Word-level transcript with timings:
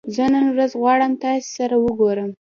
زه 0.15 0.23
نن 0.33 0.45
ورځ 0.55 0.71
غواړم 0.81 1.11
تاسې 1.23 1.49
سره 1.57 1.75
وګورم 1.85 2.29